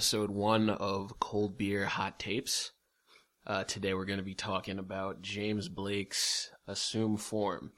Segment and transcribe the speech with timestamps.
[0.00, 2.70] episode one of Cold Beer Hot Tapes.
[3.46, 7.72] Uh, today we're going to be talking about James Blake's Assume Form.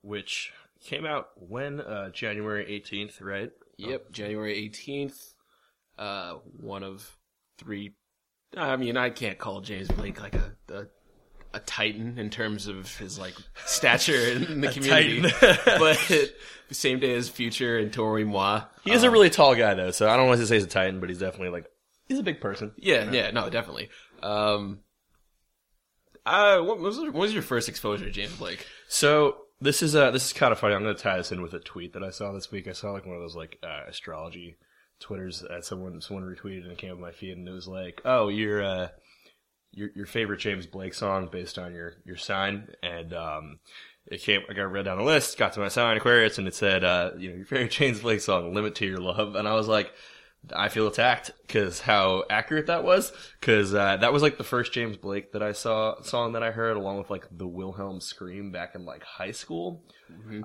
[0.00, 0.52] which
[0.84, 3.50] came out when uh, January 18th, right?
[3.78, 5.34] Yep, January 18th.
[5.98, 7.18] Uh, one of
[7.58, 7.96] three.
[8.56, 10.86] I mean, I can't call James Blake like a, a,
[11.52, 13.34] a titan in terms of his like
[13.66, 15.20] stature in the community.
[15.64, 16.32] but
[16.70, 18.62] same day as Future and Toro y Moi.
[18.84, 20.68] He is a really tall guy though, so I don't want to say he's a
[20.68, 21.66] titan, but he's definitely like
[22.08, 22.72] he's a big person.
[22.76, 23.90] Yeah, yeah, no, definitely.
[24.22, 24.80] Um,
[26.24, 28.66] uh, what was, what was your first exposure to James Blake?
[28.88, 30.74] So this is uh this is kind of funny.
[30.74, 32.66] I'm going to tie this in with a tweet that I saw this week.
[32.68, 34.56] I saw like one of those like uh, astrology
[35.00, 38.00] twitters that someone someone retweeted and it came up my feed and it was like,
[38.04, 38.88] oh, your uh
[39.72, 43.58] your your favorite James Blake song based on your your sign and um.
[44.06, 44.42] It came.
[44.48, 45.38] I got read down the list.
[45.38, 48.20] Got to my sign Aquarius, and it said, uh, "You know, your favorite James Blake
[48.20, 49.92] song, Limit to Your Love." And I was like,
[50.54, 53.12] I feel attacked because how accurate that was.
[53.40, 56.50] Because uh, that was like the first James Blake that I saw song that I
[56.50, 59.84] heard, along with like the Wilhelm scream back in like high school.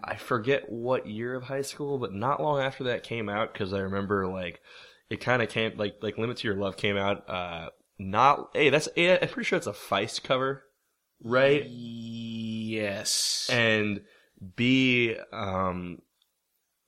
[0.03, 3.53] I forget what year of high school, but not long after that came out.
[3.53, 4.61] Because I remember like
[5.09, 7.29] it kind of came like like Limit to Your Love came out.
[7.29, 10.63] Uh, not hey, that's I'm pretty sure it's a Feist cover,
[11.23, 11.65] right?
[11.67, 13.49] Yes.
[13.51, 14.01] and
[14.55, 15.99] B, um,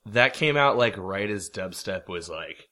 [0.06, 2.68] that came out like right as dubstep was like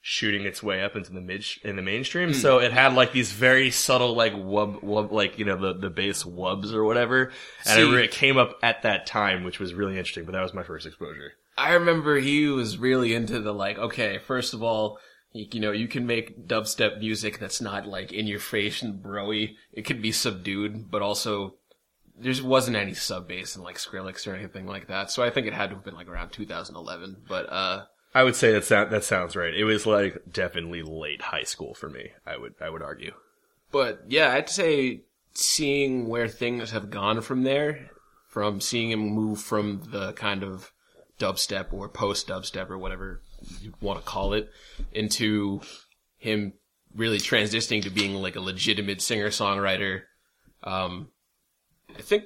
[0.00, 2.32] shooting its way up into the mid in the mainstream.
[2.32, 5.90] So it had like these very subtle like wub wub like you know the the
[5.90, 7.32] bass wubs or whatever,
[7.66, 10.24] and See- it came up at that time, which was really interesting.
[10.24, 11.32] But that was my first exposure.
[11.58, 14.98] I remember he was really into the like, okay, first of all,
[15.36, 19.54] you, know, you can make dubstep music that's not like in your face and broy.
[19.72, 21.54] It could be subdued, but also
[22.18, 25.10] there wasn't any sub bass in like Skrillex or anything like that.
[25.10, 27.24] So I think it had to have been like around 2011.
[27.28, 29.54] But uh, I would say that sound, that sounds right.
[29.54, 32.12] It was like definitely late high school for me.
[32.26, 33.12] I would I would argue.
[33.70, 35.02] but yeah, I'd say
[35.34, 37.90] seeing where things have gone from there,
[38.28, 40.72] from seeing him move from the kind of
[41.18, 43.22] dubstep or post dubstep or whatever
[43.60, 44.50] you want to call it
[44.92, 45.60] into
[46.18, 46.52] him
[46.94, 50.02] really transitioning to being like a legitimate singer songwriter.
[50.64, 51.08] Um,
[51.96, 52.24] I think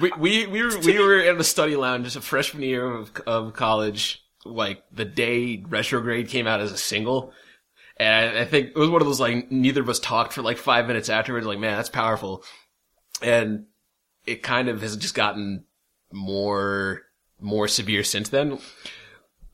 [0.00, 3.52] we we we were we were in the study lounge a freshman year of of
[3.54, 7.32] college, like the day Retrograde came out as a single.
[7.96, 10.56] And I think it was one of those like neither of us talked for like
[10.56, 11.46] five minutes afterwards.
[11.46, 12.42] Like, man, that's powerful.
[13.20, 13.66] And
[14.24, 15.64] it kind of has just gotten
[16.10, 17.02] more
[17.40, 18.58] more severe since then.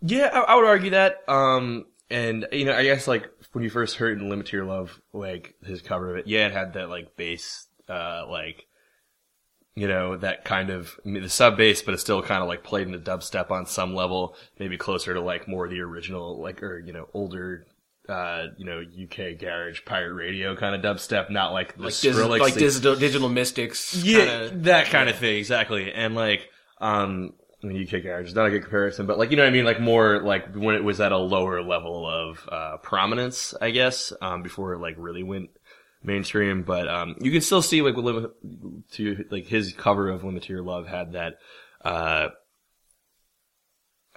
[0.03, 1.17] Yeah, I, I would argue that.
[1.29, 4.67] Um, and you know, I guess like when you first heard in "Limit to Your
[4.67, 8.67] Love," like his cover of it, yeah, it had that like bass, uh, like
[9.75, 12.49] you know that kind of I mean, the sub bass, but it's still kind of
[12.49, 16.62] like played into dubstep on some level, maybe closer to like more the original, like
[16.62, 17.67] or you know older.
[18.09, 22.39] Uh, you know, UK garage pirate radio kind of dubstep, not like the Like, Skrillex
[22.39, 23.97] like digital, digital mystics.
[23.97, 25.93] yeah, kinda- that kind of thing, exactly.
[25.93, 26.49] And like,
[26.81, 27.33] um,
[27.71, 29.65] UK Garage is not a good comparison, but like, you know what I mean?
[29.65, 34.12] Like more like when it was at a lower level of, uh, prominence, I guess,
[34.21, 35.50] um, before it like really went
[36.03, 36.62] mainstream.
[36.62, 38.31] But, um, you can still see like with Limit
[38.93, 41.38] to, like his cover of Limit to Your Love had that,
[41.84, 42.28] uh,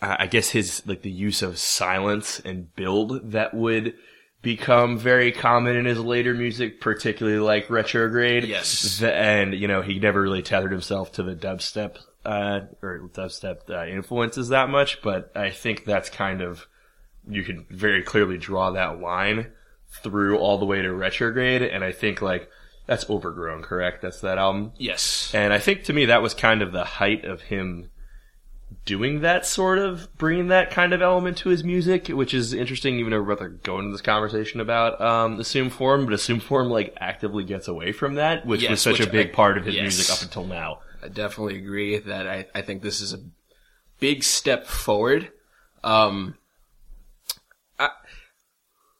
[0.01, 3.95] I I guess his like the use of silence and build that would
[4.41, 8.45] become very common in his later music, particularly like retrograde.
[8.45, 9.01] Yes.
[9.01, 13.85] And you know he never really tethered himself to the dubstep uh, or dubstep uh,
[13.87, 16.67] influences that much, but I think that's kind of
[17.27, 19.51] you can very clearly draw that line
[19.89, 22.49] through all the way to retrograde, and I think like
[22.85, 23.61] that's overgrown.
[23.61, 24.01] Correct?
[24.01, 24.73] That's that album.
[24.77, 25.31] Yes.
[25.33, 27.89] And I think to me that was kind of the height of him
[28.85, 32.99] doing that sort of bringing that kind of element to his music, which is interesting.
[32.99, 36.39] Even though we're about to go into this conversation about um, Assume Form, but Assume
[36.39, 39.57] Form like actively gets away from that, which was such which a big I- part
[39.57, 39.81] of his yes.
[39.81, 40.79] music up until now.
[41.03, 43.19] I definitely agree that I, I think this is a
[43.99, 45.31] big step forward.
[45.83, 46.35] Um,
[47.79, 47.89] I,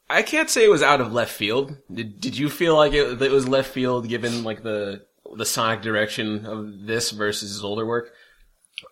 [0.10, 1.78] I can't say it was out of left field.
[1.94, 5.06] Did, did you feel like it, it was left field given like the,
[5.36, 8.12] the sonic direction of this versus his older work?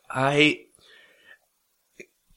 [0.09, 0.61] I.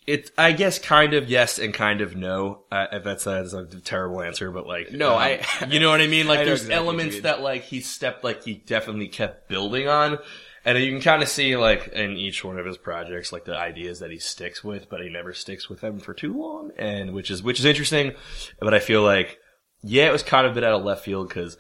[0.07, 2.65] It, I guess, kind of yes and kind of no.
[2.73, 5.91] Uh, if that's a, that's a terrible answer, but like, No, um, I- you know
[5.91, 6.27] what I mean.
[6.31, 10.19] Like, I there's exactly elements that like he stepped, like he definitely kept building on,
[10.77, 13.57] and you can kind of see like in each one of his projects, like the
[13.57, 17.13] ideas that he sticks with, but he never sticks with them for too long, and
[17.13, 18.13] which is which is interesting.
[18.61, 19.39] But I feel like,
[19.83, 21.57] yeah, it was kind of a bit out of left field because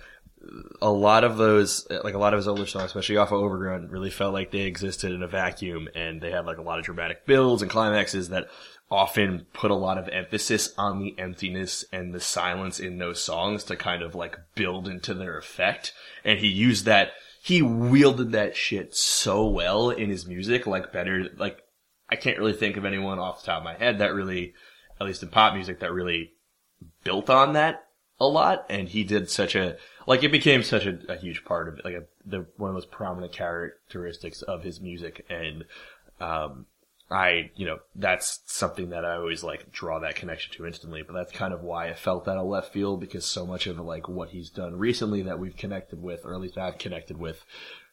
[0.80, 3.88] a lot of those, like a lot of his older songs, especially off of Overgrown,
[3.88, 6.84] really felt like they existed in a vacuum and they had like a lot of
[6.84, 8.48] dramatic builds and climaxes that
[8.90, 13.64] often put a lot of emphasis on the emptiness and the silence in those songs
[13.64, 15.92] to kind of like build into their effect.
[16.24, 21.26] And he used that, he wielded that shit so well in his music, like better,
[21.38, 21.62] like
[22.10, 24.52] I can't really think of anyone off the top of my head that really,
[25.00, 26.32] at least in pop music, that really
[27.02, 27.86] built on that
[28.18, 28.66] a lot.
[28.68, 31.84] And he did such a, like it became such a, a huge part of it,
[31.84, 35.24] like a, the one of those prominent characteristics of his music.
[35.30, 35.64] And
[36.20, 36.66] um,
[37.10, 41.02] I, you know, that's something that I always like draw that connection to instantly.
[41.02, 43.78] But that's kind of why I felt that a left field because so much of
[43.78, 47.44] like what he's done recently that we've connected with, or at least I've connected with,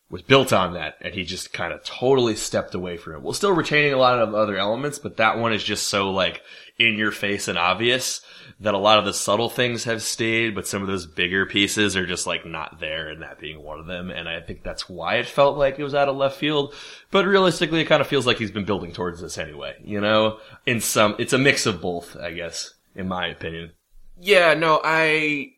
[0.09, 3.21] was built on that, and he just kind of totally stepped away from it.
[3.21, 6.41] While still retaining a lot of other elements, but that one is just so like
[6.79, 8.21] in your face and obvious
[8.59, 11.97] that a lot of the subtle things have stayed, but some of those bigger pieces
[11.97, 14.09] are just like not there, and that being one of them.
[14.09, 16.73] And I think that's why it felt like it was out of left field.
[17.11, 19.75] But realistically, it kind of feels like he's been building towards this anyway.
[19.83, 23.71] You know, in some, it's a mix of both, I guess, in my opinion.
[24.19, 25.51] Yeah, no, I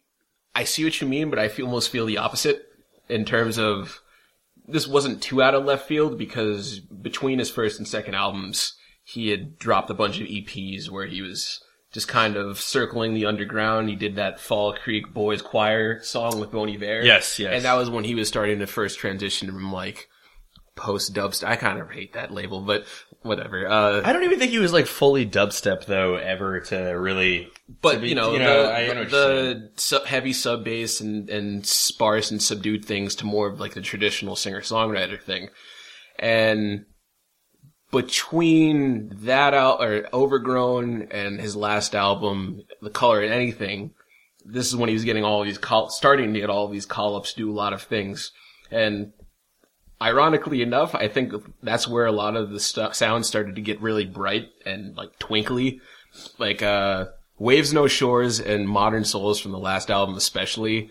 [0.56, 2.66] I see what you mean, but I feel almost feel the opposite
[3.08, 4.02] in terms of
[4.72, 8.74] this wasn't too out of left field because between his first and second albums,
[9.04, 11.62] he had dropped a bunch of EPs where he was
[11.92, 13.90] just kind of circling the underground.
[13.90, 17.02] He did that Fall Creek Boys Choir song with Bon Iver.
[17.04, 17.54] Yes, yes.
[17.54, 20.08] And that was when he was starting to first transition from like
[20.80, 21.48] post dubstep.
[21.48, 22.86] I kind of hate that label, but
[23.22, 23.68] whatever.
[23.68, 27.50] Uh, I don't even think he was like fully dubstep though, ever to really.
[27.82, 29.60] but to be- you know, you know, the, know what you're saying.
[29.60, 33.74] the sub, heavy sub bass and, and sparse and subdued things to more of like
[33.74, 35.50] the traditional singer songwriter thing.
[36.18, 36.86] And
[37.92, 43.92] between that out or overgrown and his last album, The Colour in Anything,
[44.46, 47.16] this is when he was getting all these call, starting to get all these call
[47.16, 48.32] ups, do a lot of things.
[48.72, 49.14] And
[50.02, 53.82] ironically enough, I think that's where a lot of the stu- sounds started to get
[53.82, 55.82] really bright and like twinkly.
[56.38, 57.08] Like, uh,
[57.38, 60.90] Waves Know Shores and Modern Souls from the last album especially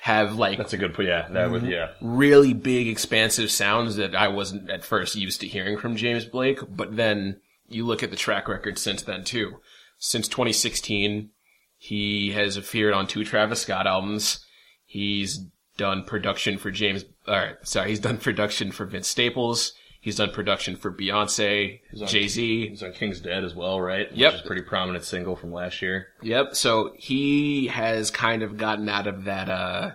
[0.00, 0.96] have like That's a good.
[0.98, 1.62] Yeah, that would.
[1.64, 1.90] Yeah.
[2.00, 6.58] really big, expansive sounds that I wasn't at first used to hearing from James Blake.
[6.68, 9.60] But then you look at the track record since then too.
[9.98, 11.30] Since 2016,
[11.76, 14.44] he has appeared on two Travis Scott albums.
[14.84, 15.46] He's
[15.76, 19.72] done production for James, or sorry, he's done production for Vince Staples.
[20.00, 22.68] He's done production for Beyonce, Jay Z.
[22.70, 24.10] He's on King's Dead as well, right?
[24.12, 24.32] Yep.
[24.32, 26.08] Which is a pretty prominent single from last year.
[26.22, 26.56] Yep.
[26.56, 29.92] So he has kind of gotten out of that, uh,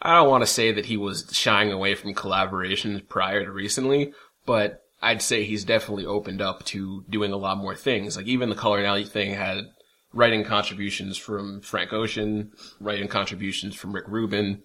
[0.00, 4.14] I don't want to say that he was shying away from collaborations prior to recently,
[4.46, 8.16] but I'd say he's definitely opened up to doing a lot more things.
[8.16, 9.66] Like even the Color and Alley thing had
[10.12, 14.62] writing contributions from Frank Ocean, writing contributions from Rick Rubin,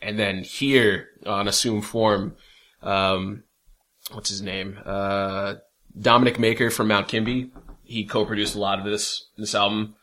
[0.00, 2.36] and then here on Assume Form,
[2.82, 3.42] um,
[4.12, 4.78] what's his name?
[4.84, 5.54] Uh,
[5.98, 7.50] Dominic Maker from Mount Kimbie.
[7.82, 9.96] He co-produced a lot of this, this album.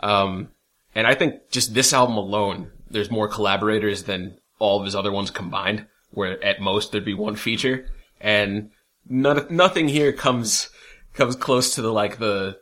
[0.00, 0.48] Um,
[0.94, 5.12] and I think just this album alone, there's more collaborators than all of his other
[5.12, 7.86] ones combined, where at most there'd be one feature.
[8.20, 8.70] And
[9.06, 10.70] none, nothing here comes,
[11.12, 12.58] comes close to the, like, the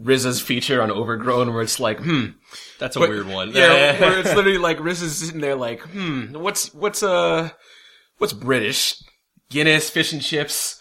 [0.00, 2.26] RZA's feature on Overgrown, where it's like, hmm,
[2.78, 3.52] That's a weird one.
[3.52, 7.50] Yeah, where it's literally like RZA's sitting there like, hmm, what's, what's, uh,
[8.18, 9.02] what's British?
[9.50, 10.80] Guinness, fish and chips.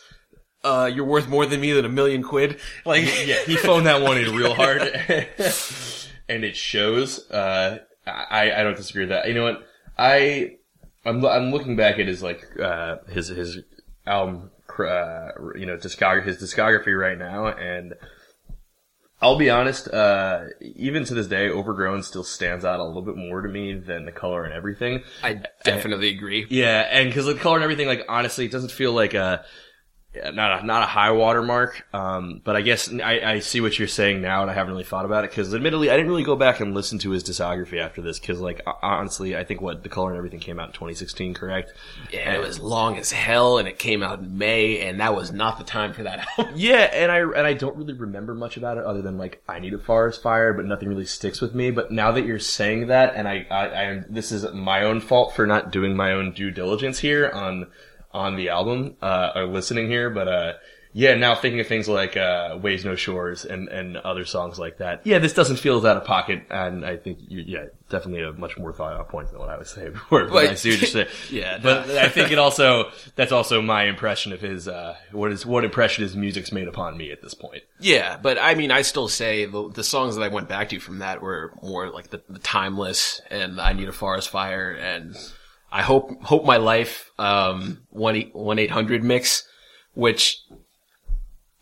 [0.64, 2.60] Uh, you're worth more than me than a million quid.
[2.86, 4.82] Like, yeah, he phoned that one in real hard,
[6.30, 7.30] and it shows.
[7.32, 9.28] Uh, I I don't disagree with that.
[9.28, 9.68] You know what?
[9.98, 10.58] I
[11.04, 13.60] I'm I'm looking back at his like uh, his his
[14.06, 17.94] album, uh, you know, discography his discography right now, and
[19.22, 19.88] I'll be honest.
[19.88, 23.74] Uh, even to this day, Overgrown still stands out a little bit more to me
[23.74, 25.04] than the color and everything.
[25.24, 26.48] I definitely agree.
[26.50, 29.46] Yeah, and because the color and everything, like honestly, it doesn't feel like a
[30.14, 31.88] yeah, not a not a high water mark.
[31.94, 34.84] Um, but I guess I, I see what you're saying now, and I haven't really
[34.84, 37.80] thought about it because admittedly, I didn't really go back and listen to his discography
[37.80, 40.74] after this because, like, honestly, I think what the color and everything came out in
[40.74, 41.74] 2016, correct?
[42.12, 45.32] Yeah, it was long as hell, and it came out in May, and that was
[45.32, 46.56] not the time for that album.
[46.58, 49.60] Yeah, and I and I don't really remember much about it other than like I
[49.60, 51.72] need a forest fire, but nothing really sticks with me.
[51.72, 55.34] But now that you're saying that, and I, I, I this is my own fault
[55.34, 57.68] for not doing my own due diligence here on
[58.14, 60.54] on the album uh, or listening here, but uh,
[60.94, 64.80] yeah, now thinking of things like uh, "Waves Know Shores" and and other songs like
[64.80, 65.00] that.
[65.06, 68.34] Yeah, this doesn't feel as out of pocket, and I think you, yeah, definitely a
[68.34, 70.26] much more thought out point than what I was saying before.
[70.26, 71.08] But, But- I see what you're saying.
[71.30, 75.46] Yeah, but I think it also that's also my impression of his uh, what is
[75.46, 77.64] what impression his music's made upon me at this point.
[77.80, 80.80] Yeah, but I mean, I still say the, the songs that I went back to
[80.82, 85.16] from that were more like the, the timeless and I need a forest fire and
[85.72, 89.48] I hope hope my life um one one eight hundred mix,
[89.94, 90.38] which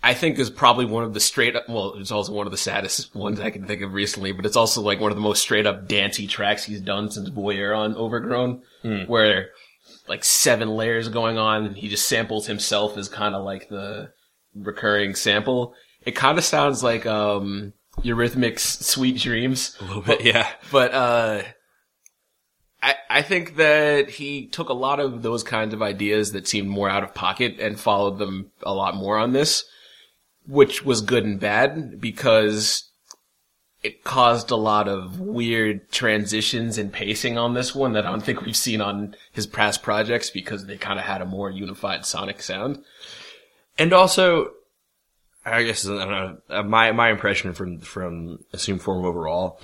[0.01, 1.67] I think is probably one of the straight up.
[1.67, 4.55] Well, it's also one of the saddest ones I can think of recently, but it's
[4.55, 7.95] also like one of the most straight up dancey tracks he's done since Voyeur on
[7.95, 8.61] Overgrown,
[9.07, 9.49] where
[10.07, 11.75] like seven layers going on.
[11.75, 14.11] He just samples himself as kind of like the
[14.55, 15.73] recurring sample.
[16.01, 20.47] It kind of sounds like um Eurythmics' "Sweet Dreams." A little bit, yeah.
[20.71, 21.41] But uh
[22.81, 26.69] I I think that he took a lot of those kinds of ideas that seemed
[26.69, 29.63] more out of pocket and followed them a lot more on this,
[30.47, 32.89] which was good and bad because
[33.81, 38.23] it caused a lot of weird transitions and pacing on this one that I don't
[38.23, 42.05] think we've seen on his past projects because they kind of had a more unified
[42.05, 42.83] sonic sound.
[43.77, 44.51] And also,
[45.45, 49.61] I guess I don't know, my my impression from from Assume Form overall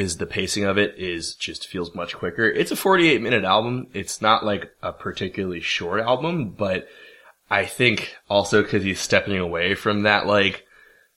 [0.00, 2.46] is the pacing of it is just feels much quicker.
[2.48, 3.88] It's a 48 minute album.
[3.92, 6.88] It's not like a particularly short album, but
[7.50, 10.64] I think also because he's stepping away from that like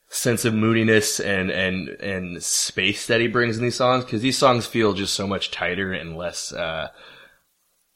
[0.09, 4.37] sense of moodiness and and and space that he brings in these songs because these
[4.37, 6.89] songs feel just so much tighter and less uh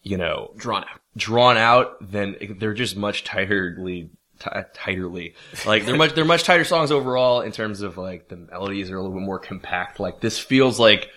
[0.02, 1.02] you know Drawn out.
[1.18, 5.34] drawn out than they're just much tighterly t- tighterly.
[5.66, 8.98] Like they're much they're much tighter songs overall in terms of like the melodies are
[8.98, 10.00] a little bit more compact.
[10.00, 11.10] Like this feels like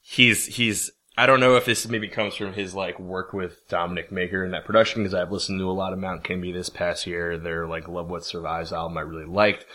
[0.00, 4.10] he's he's I don't know if this maybe comes from his like work with Dominic
[4.10, 7.06] Maker and that production because I've listened to a lot of Mount Kimbie this past
[7.06, 7.36] year.
[7.36, 9.66] Their like Love What Survives album I really liked.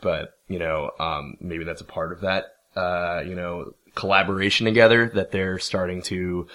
[0.00, 5.10] But you know um maybe that's a part of that uh you know collaboration together
[5.14, 6.48] that they're starting to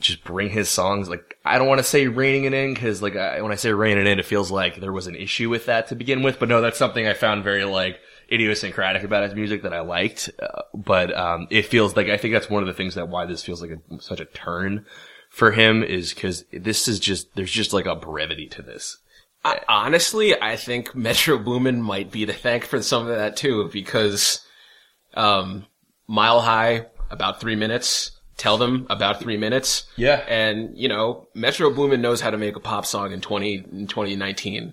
[0.00, 3.16] just bring his songs like I don't want to say reining it in because like
[3.16, 5.66] I, when I say reining it in, it feels like there was an issue with
[5.66, 6.38] that to begin with.
[6.38, 10.30] But no, that's something I found very like idiosyncratic about his music that I liked.
[10.40, 13.26] Uh, but um, it feels like I think that's one of the things that why
[13.26, 14.86] this feels like a, such a turn
[15.30, 18.98] for him is because this is just there's just like a brevity to this.
[19.44, 23.70] I, honestly, I think Metro Boomin might be to thank for some of that too,
[23.72, 24.44] because
[25.14, 25.66] um,
[26.06, 28.12] Mile High about three minutes.
[28.40, 29.84] Tell them about three minutes.
[29.96, 30.24] Yeah.
[30.26, 33.86] and you know Metro Boomin knows how to make a pop song in twenty in
[33.86, 34.72] twenty nineteen.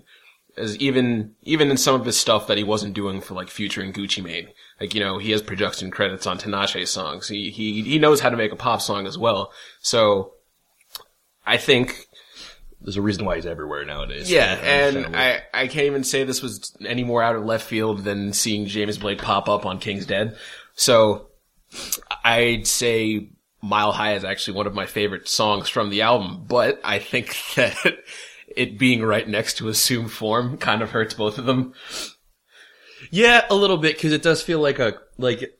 [0.56, 3.82] As even even in some of his stuff that he wasn't doing for like Future
[3.82, 4.48] and Gucci Mane,
[4.80, 7.28] like you know he has production credits on Tinashe songs.
[7.28, 9.52] He he he knows how to make a pop song as well.
[9.80, 10.32] So
[11.46, 12.06] I think
[12.80, 14.30] There's a reason why he's everywhere nowadays.
[14.30, 18.04] yeah, and I, I can't even say this was any more out of left field
[18.04, 20.36] than seeing James Blake pop up on King's Dead.
[20.74, 21.26] So
[22.24, 23.28] I'd say
[23.62, 27.36] Mile High is actually one of my favorite songs from the album, but I think
[27.56, 27.76] that
[28.56, 31.74] it being right next to Assume Form kind of hurts both of them.
[33.10, 35.57] Yeah, a little bit because it does feel like a like.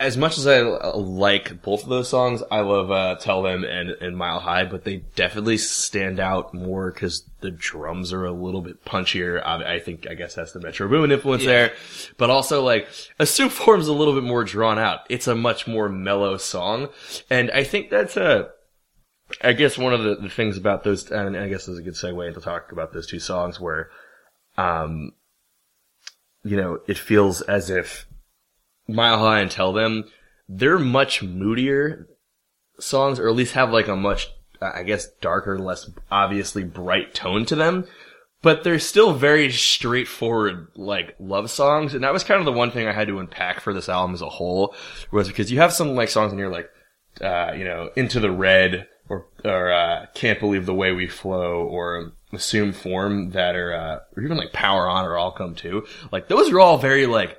[0.00, 3.64] As much as I uh, like both of those songs, I love uh, "Tell Them"
[3.64, 8.30] and, and "Mile High," but they definitely stand out more because the drums are a
[8.30, 9.44] little bit punchier.
[9.44, 11.74] I, I think, I guess that's the Metro Boomin influence there,
[12.16, 12.86] but also like
[13.18, 15.00] a "Assume Form's a little bit more drawn out.
[15.08, 16.90] It's a much more mellow song,
[17.28, 18.50] and I think that's a.
[19.42, 21.82] I guess one of the, the things about those, and I guess this is a
[21.82, 23.90] good segue into talk about those two songs where,
[24.56, 25.12] um,
[26.44, 28.06] you know, it feels as if
[28.88, 30.04] Mile High and Tell Them,
[30.48, 32.08] they're much moodier
[32.80, 34.28] songs, or at least have like a much,
[34.60, 37.86] I guess, darker, less obviously bright tone to them.
[38.40, 42.70] But they're still very straightforward, like love songs, and that was kind of the one
[42.70, 44.74] thing I had to unpack for this album as a whole,
[45.10, 46.70] was because you have some like songs in here like,
[47.20, 51.64] uh, you know, Into the Red, or or uh, Can't Believe the Way We Flow,
[51.64, 55.84] or Assume Form that are, uh, or even like Power On or All Come To.
[56.12, 57.36] Like those are all very like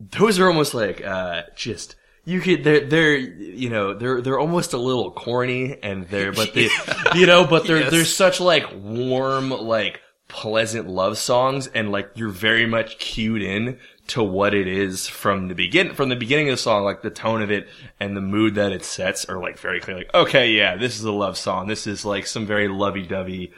[0.00, 4.72] those are almost like uh just you could they're they're you know they're they're almost
[4.72, 6.68] a little corny and they're but they
[7.14, 7.90] you know but they're Yes.
[7.90, 13.78] they're such like warm like pleasant love songs and like you're very much cued in
[14.08, 17.10] to what it is from the begin from the beginning of the song like the
[17.10, 17.66] tone of it
[17.98, 21.04] and the mood that it sets are like very clear like okay yeah this is
[21.04, 23.50] a love song this is like some very lovey-dovey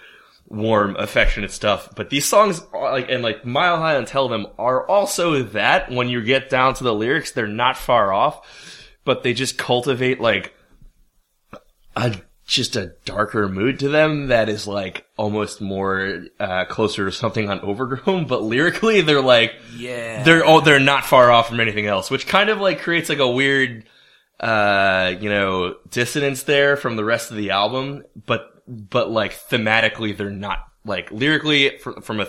[0.50, 1.88] warm, affectionate stuff.
[1.94, 5.90] But these songs are like, and like Mile High and Tell Them are also that
[5.90, 8.44] when you get down to the lyrics, they're not far off,
[9.04, 10.52] but they just cultivate like
[11.96, 12.14] a
[12.46, 17.48] just a darker mood to them that is like almost more uh, closer to something
[17.48, 20.24] on Overgrown, but lyrically they're like Yeah.
[20.24, 23.18] they're oh they're not far off from anything else, which kind of like creates like
[23.20, 23.84] a weird
[24.40, 30.16] uh you know dissonance there from the rest of the album, but but like thematically
[30.16, 32.28] they're not like lyrically fr- from a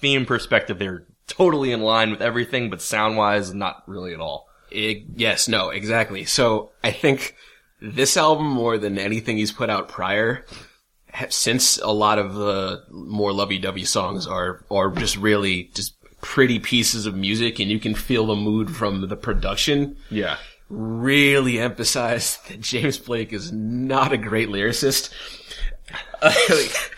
[0.00, 4.46] theme perspective they're totally in line with everything, but sound wise not really at all.
[4.70, 6.24] It- yes, no, exactly.
[6.24, 7.34] So I think
[7.80, 10.44] this album, more than anything he's put out prior,
[11.28, 17.06] since a lot of the more lovey-dovey songs are are just really just pretty pieces
[17.06, 19.96] of music, and you can feel the mood from the production.
[20.10, 20.36] Yeah.
[20.68, 25.10] Really emphasize that James Blake is not a great lyricist.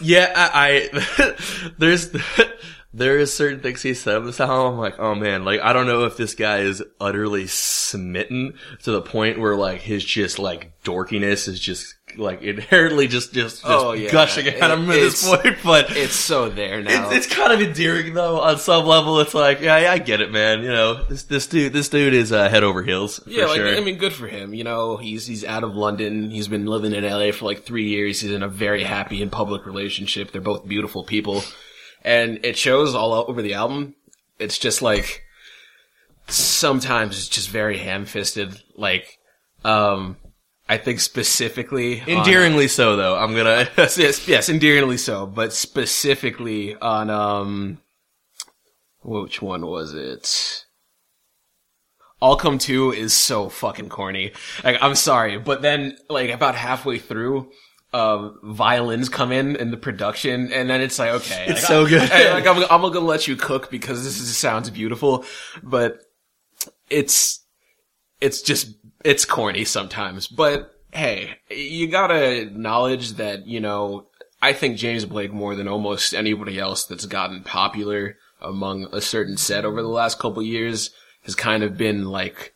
[0.00, 2.10] Yeah, I, I there's
[2.94, 3.94] there is certain things he
[4.24, 4.74] this album.
[4.74, 8.90] I'm like, oh man, like I don't know if this guy is utterly smitten to
[8.90, 13.64] the point where like his just like dorkiness is just like inherently just just, just
[13.64, 14.10] Oh, yeah.
[14.10, 15.56] gushing at of him at this point.
[15.64, 17.10] But it's so there now.
[17.10, 18.40] it's, it's kind of endearing though.
[18.40, 20.62] On some level, it's like, yeah, yeah, I get it, man.
[20.62, 23.18] You know, this this dude, this dude is uh, head over heels.
[23.20, 23.76] For Yeah, like sure.
[23.76, 24.54] I mean, good for him.
[24.54, 26.30] You know, he's he's out of London.
[26.30, 28.20] He's been living in LA for like three years.
[28.20, 30.30] He's in a very happy and public relationship.
[30.32, 31.42] They're both beautiful people,
[32.02, 33.94] and it shows all over the album.
[34.38, 35.22] It's just like
[36.28, 38.60] sometimes it's just very ham-fisted.
[38.76, 39.18] Like,
[39.64, 40.16] um,
[40.68, 43.16] I think specifically on- endearingly so though.
[43.16, 43.68] I'm gonna.
[43.76, 47.78] yes, yes, endearingly so, but specifically on um,
[49.02, 50.64] which one was it?
[52.20, 54.32] All Come To is so fucking corny.
[54.62, 57.50] Like, I'm sorry, but then like about halfway through,
[57.92, 61.86] uh, violins come in in the production, and then it's like, okay, It's like, so
[61.86, 62.10] good.
[62.10, 65.26] I- like I'm, I'm gonna let you cook because this is, sounds beautiful,
[65.62, 65.98] but
[66.88, 67.40] it's
[68.22, 68.68] it's just
[69.04, 70.26] it's corny sometimes.
[70.26, 74.08] But hey, you gotta acknowledge that you know
[74.42, 79.36] I think James Blake more than almost anybody else that's gotten popular among a certain
[79.36, 80.90] set over the last couple years
[81.22, 82.52] has kind of been like.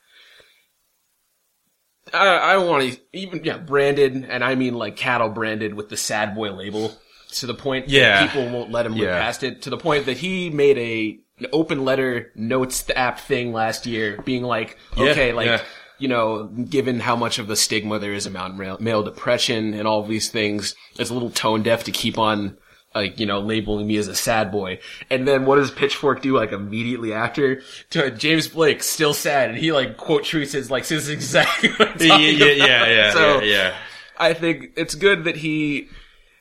[2.13, 5.91] I, I don't want to even yeah branded, and I mean like cattle branded with
[5.91, 6.93] the sad boy label
[7.33, 8.21] to the point Yeah.
[8.25, 9.21] that people won't let him look Yeah.
[9.21, 9.63] past it.
[9.63, 13.87] To the point that he made a an open letter notes the app thing last
[13.87, 15.63] year, being like, Yeah, okay, like yeah.
[15.99, 19.87] You know, given how much of the stigma there is about male, male depression and
[19.89, 22.57] all these things, it's a little tone deaf to keep on,
[22.95, 24.79] like, you know, labeling me as a sad boy.
[25.11, 27.63] And then what does Pitchfork do, like, immediately after?
[27.91, 31.71] To James Blake, still sad, and he, like, quote tweets his like, this is exactly
[31.77, 32.69] what I'm yeah, talking yeah, about.
[32.69, 33.75] yeah, yeah, So, yeah, yeah.
[34.19, 35.89] I think it's good that he,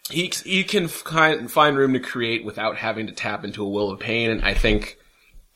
[0.09, 3.99] he, he can find room to create without having to tap into a will of
[3.99, 4.96] pain, and I think,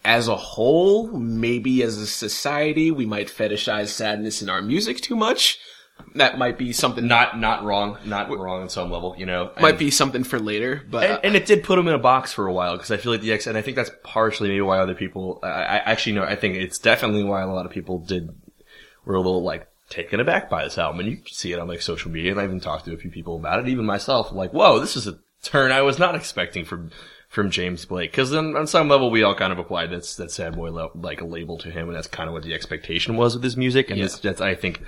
[0.04, 5.16] as a whole, maybe as a society, we might fetishize sadness in our music too
[5.16, 5.60] much.
[6.16, 9.52] That might be something Not not wrong, not wrong on some level, you know.
[9.62, 12.34] might be something for later, but and, and it did put him in a box
[12.34, 14.62] for a while because I feel like the X, and I think that's partially maybe
[14.62, 15.40] why other people.
[15.44, 16.24] I, I actually know.
[16.24, 18.30] I think it's definitely why a lot of people did
[19.06, 21.68] were a little like taken aback by this album, and you can see it on
[21.68, 22.32] like social media.
[22.32, 24.32] And I even talked to a few people about it, even myself.
[24.32, 26.92] Like, whoa, this is a turn I was not expecting from
[27.32, 28.12] from James Blake.
[28.12, 30.90] Because then on some level, we all kind of applied that that sad boy le-
[30.94, 33.56] like a label to him, and that's kind of what the expectation was with his
[33.56, 33.90] music.
[33.90, 34.06] And Yeah.
[34.06, 34.82] this, that's I think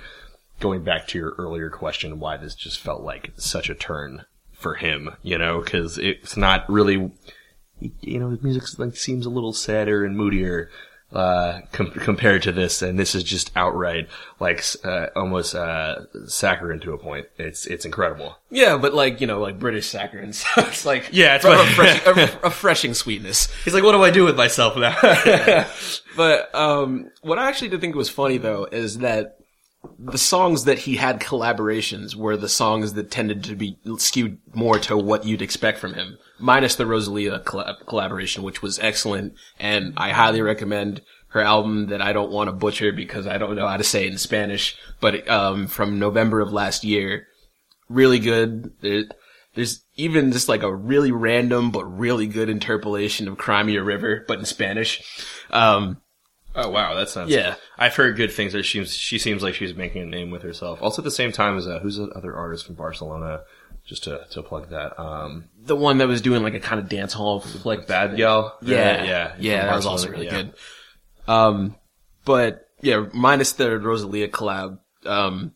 [0.60, 4.74] going back to your earlier question, why this just felt like such a turn for
[4.74, 7.10] him, you know, because it's not really,
[8.02, 10.68] you know, his music like seems a little sadder and moodier
[11.12, 14.08] uh, com- compared to this, and this is just outright
[14.40, 17.26] like uh, almost uh, saccharine to a point.
[17.38, 18.36] It's it's incredible.
[18.50, 22.14] yeah, but like you know, like British saccharine, so it's like Yeah, it's refreshing, a
[22.14, 23.52] re- refreshing sweetness.
[23.64, 24.96] He's like, what do I do with myself now?
[26.16, 29.38] But um, what I actually did think was funny though is that
[29.98, 34.78] the songs that he had collaborations were the songs that tended to be skewed more
[34.80, 39.94] to what you'd expect from him, minus the Rosalia collab- collaboration, which was excellent, and
[39.96, 43.66] I highly recommend her album that I don't want to butcher because I don't know
[43.66, 47.26] how to say it in Spanish, but um, from November of last year,
[47.88, 48.72] really good.
[48.80, 49.04] There,
[49.54, 53.82] there's even just like a really random but really good interpolation of Cry Me a
[53.82, 55.02] River, but in Spanish.
[55.50, 55.98] Um,
[56.54, 57.30] oh wow, that sounds.
[57.30, 57.56] Yeah.
[57.78, 58.52] I've heard good things.
[58.52, 60.80] That she she seems like she's making a name with herself.
[60.82, 63.42] Also, at the same time as uh, who's the other artist from Barcelona?
[63.84, 64.98] Just to to plug that.
[64.98, 68.52] Um, the one that was doing like a kind of dance hall like Bad Gyal.
[68.62, 70.30] Yeah, yeah, yeah, from that was also really yeah.
[70.30, 70.54] good.
[71.28, 71.76] Um,
[72.24, 75.52] but yeah, minus the Rosalia collab, um,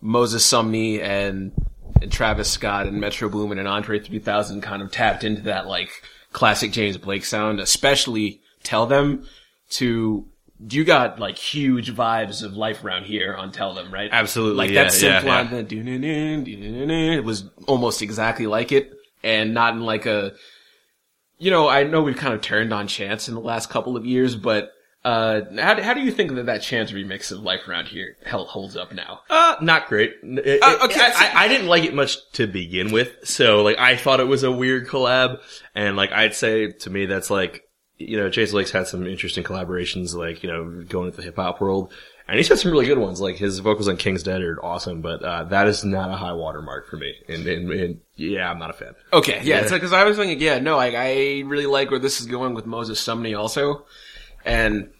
[0.00, 1.52] Moses Sumney and
[2.00, 5.90] and Travis Scott and Metro Boomin and Andre 3000 kind of tapped into that like
[6.32, 9.26] classic James Blake sound, especially Tell Them
[9.70, 10.26] to
[10.68, 14.10] you got like huge vibes of life around here on Tell Them, right?
[14.12, 17.12] Absolutely, Like yeah, that synth yeah, line, yeah.
[17.16, 18.92] it was almost exactly like it,
[19.22, 20.32] and not in like a.
[21.38, 24.04] You know, I know we've kind of turned on Chance in the last couple of
[24.04, 27.66] years, but uh, how do, how do you think that that Chance remix of Life
[27.66, 29.20] Around Here hell holds up now?
[29.30, 30.12] Uh, not great.
[30.22, 33.62] It- Uh, okay, I, so- I, I didn't like it much to begin with, so
[33.62, 35.40] like I thought it was a weird collab,
[35.74, 37.62] and like I'd say to me that's like
[38.00, 41.36] you know James Blake's had some interesting collaborations, like you know going into the hip
[41.36, 41.92] hop world,
[42.26, 43.20] and he's had some really good ones.
[43.20, 46.32] Like his vocals on King's Dead are awesome, but uh, that is not a high
[46.32, 48.94] watermark for me, and, and, and yeah, I'm not a fan.
[49.12, 49.70] Okay, yeah, Yeah.
[49.70, 52.66] because I was thinking, yeah, no, like I really like where this is going with
[52.66, 53.84] Moses Sumney also,
[54.44, 54.90] and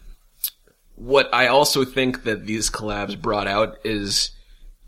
[0.97, 4.33] what I also think that these collabs brought out is,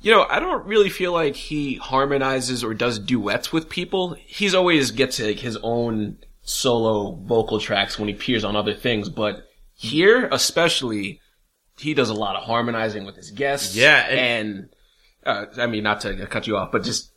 [0.03, 4.14] you know, I don't really feel like he harmonizes or does duets with people.
[4.27, 9.09] He's always gets like his own solo vocal tracks when he appears on other things,
[9.09, 11.21] but here especially,
[11.79, 13.75] he does a lot of harmonizing with his guests.
[13.77, 14.69] Yeah, and,
[15.25, 17.11] uh, I mean, not to cut you off, but just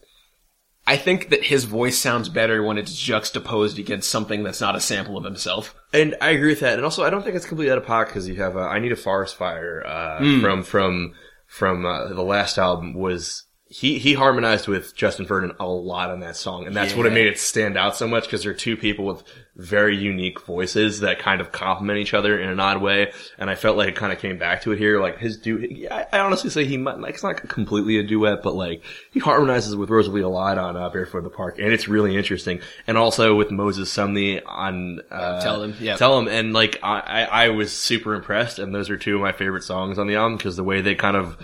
[0.87, 4.79] I think that his voice sounds better when it's juxtaposed against something that's not a
[4.79, 5.73] sample of himself.
[5.91, 6.75] And I agree with that.
[6.75, 8.77] And also, I don't think it's completely out of pocket because you have uh, "I
[8.77, 10.41] Need a Forest Fire" uh, Hmm.
[10.41, 11.13] from from
[11.47, 12.93] from uh, the last album.
[12.93, 13.44] Was
[13.77, 17.11] he he harmonized with Justin Vernon a lot on that song, and that's what it
[17.11, 19.21] made it stand out so much because they're two people with
[19.57, 23.11] very unique voices that kind of complement each other in an odd way.
[23.37, 25.01] And I felt like it kind of came back to it here.
[25.01, 28.43] Like his duet, I, I honestly say he might like it's not completely a duet,
[28.43, 31.73] but like he harmonizes with Rosalia a lot on uh, Barefoot in the Park, and
[31.73, 32.61] it's really interesting.
[32.87, 35.97] And also with Moses Sumney on uh, Tell Him, yeah.
[35.97, 39.21] Tell him, and like I, I, I was super impressed, and those are two of
[39.21, 41.37] my favorite songs on the album because the way they kind of,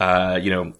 [0.00, 0.72] uh, you know,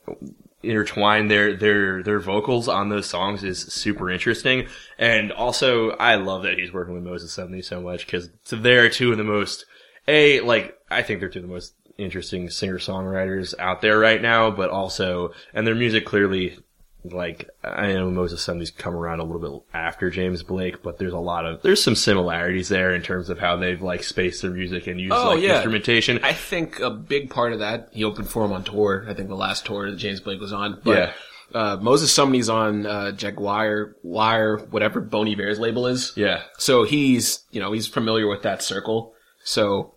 [0.63, 4.67] intertwine their their their vocals on those songs is super interesting,
[4.99, 9.13] and also I love that he's working with Moses Sumney so much because they're two
[9.13, 9.67] of the most
[10.07, 14.23] a like I think they're two of the most interesting singer songwriters out there right
[14.23, 16.59] now, but also and their music clearly
[17.05, 21.13] like I know Moses Sumney's come around a little bit after James Blake, but there's
[21.13, 24.51] a lot of there's some similarities there in terms of how they've like spaced their
[24.51, 25.55] music and used Oh, like yeah.
[25.55, 26.19] instrumentation.
[26.23, 29.05] I think a big part of that, he opened for him on tour.
[29.09, 30.81] I think the last tour that James Blake was on.
[30.85, 31.13] But, Yeah.
[31.55, 36.13] Uh, Moses Sumney's on, uh, Jagjaguwar, whatever Bon Iver's label is.
[36.15, 36.43] yeah.
[36.59, 39.15] So he's, you know, he's familiar with that circle.
[39.45, 39.95] So,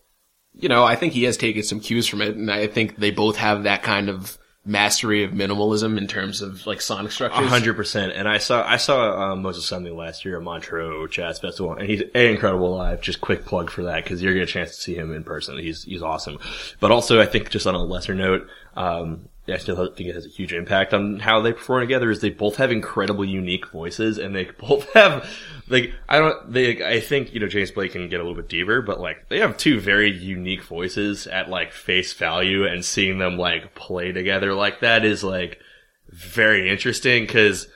[0.53, 3.11] you know, I think he has taken some cues from it, and I think they
[3.11, 7.47] both have that kind of mastery of minimalism in terms of like sonic structures.
[7.47, 8.13] hundred percent.
[8.13, 11.89] And I saw I saw um, Moses Sumney last year at Montreux Jazz Festival, and
[11.89, 13.01] he's a incredible live.
[13.01, 15.23] Just quick plug for that because you're gonna get a chance to see him in
[15.23, 15.57] person.
[15.57, 16.37] He's he's awesome.
[16.79, 20.25] But also, I think just on a lesser note, um, I still think it has
[20.25, 22.11] a huge impact on how they perform together.
[22.11, 25.27] Is they both have incredibly unique voices, and they both have
[25.67, 28.49] like I don't they I think you know James Blake can get a little bit
[28.49, 33.17] deeper, but like they have two very unique voices at like face value, and seeing
[33.17, 35.59] them like play together like that is like
[36.09, 37.67] very interesting because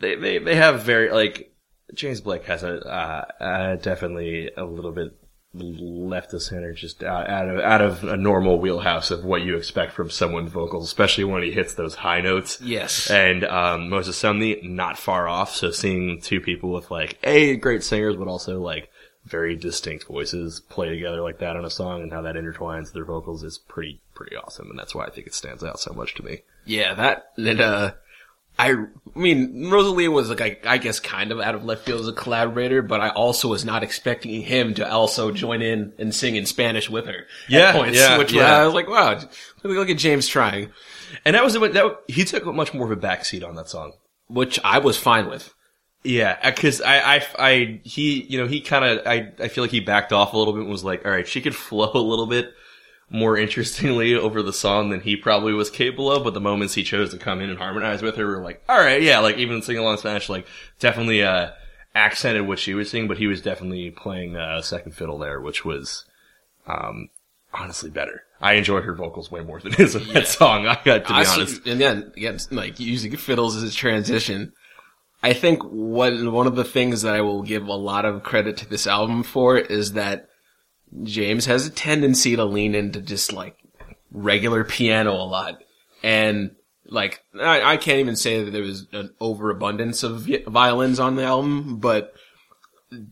[0.00, 1.52] they, they they have very like
[1.94, 5.16] James Blake has a uh, uh, definitely a little bit
[5.54, 9.56] left of center, just out, out of out of a normal wheelhouse of what you
[9.56, 12.60] expect from someone's vocals, especially when he hits those high notes.
[12.60, 13.10] Yes.
[13.10, 15.54] And um, Moses Sumney not far off.
[15.54, 18.90] So seeing two people with like a great singers, but also like
[19.24, 23.04] very distinct voices play together like that on a song, and how that intertwines their
[23.04, 24.70] vocals is pretty pretty awesome.
[24.70, 26.42] And that's why I think it stands out so much to me.
[26.64, 27.92] Yeah, that, and, uh,
[28.58, 32.00] I, I mean, Rosalia was like, I, I guess kind of out of left field
[32.00, 36.14] as a collaborator, but I also was not expecting him to also join in and
[36.14, 37.26] sing in Spanish with her.
[37.48, 38.56] Yeah, points, yeah, which yeah.
[38.56, 39.30] I was like, wow, look,
[39.62, 40.70] look at James trying,
[41.24, 43.92] And that was the- that he took much more of a backseat on that song.
[44.28, 45.52] which I was fine with.
[46.02, 49.64] Yeah, uh, because I, I, I, he, you know, he kind of, I, I feel
[49.64, 51.90] like he backed off a little bit and was like, all right, she could flow
[51.92, 52.52] a little bit
[53.10, 56.82] more interestingly over the song than he probably was capable of, but the moments he
[56.82, 59.62] chose to come in and harmonize with her were like, all right, yeah, like even
[59.62, 60.46] singing along Spanish, like
[60.78, 61.50] definitely, uh,
[61.94, 65.64] accented what she was singing, but he was definitely playing, uh, second fiddle there, which
[65.64, 66.04] was,
[66.66, 67.08] um,
[67.54, 68.22] honestly better.
[68.40, 71.14] I enjoyed her vocals way more than his in that song, I got to be
[71.14, 71.66] Honestly, honest.
[71.66, 74.52] And then, again, like using fiddles as a transition.
[75.22, 78.58] I think one, one of the things that I will give a lot of credit
[78.58, 80.28] to this album for is that
[81.02, 83.56] James has a tendency to lean into just like
[84.10, 85.62] regular piano a lot.
[86.02, 91.16] And like, I, I can't even say that there was an overabundance of violins on
[91.16, 92.14] the album, but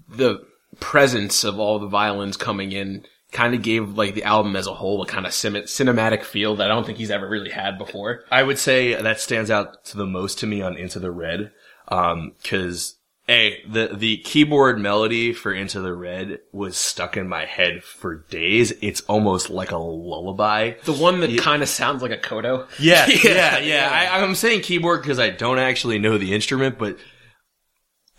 [0.08, 0.46] the
[0.80, 4.74] presence of all the violins coming in kind of gave like the album as a
[4.74, 7.78] whole a kind of cin- cinematic feel that I don't think he's ever really had
[7.78, 8.24] before.
[8.30, 11.52] I would say that stands out to the most to me on Into the Red.
[11.88, 17.46] Um, cause Hey, the the keyboard melody for Into the Red was stuck in my
[17.46, 18.72] head for days.
[18.82, 20.74] It's almost like a lullaby.
[20.84, 22.68] The one that kind of sounds like a koto.
[22.78, 23.58] Yeah, yeah, yeah.
[23.58, 23.88] yeah.
[23.90, 26.98] I, I'm saying keyboard because I don't actually know the instrument, but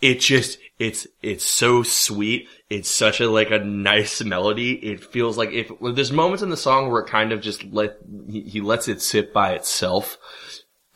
[0.00, 2.48] it just it's it's so sweet.
[2.68, 4.72] It's such a like a nice melody.
[4.72, 7.62] It feels like if well, there's moments in the song where it kind of just
[7.64, 10.18] let he, he lets it sit by itself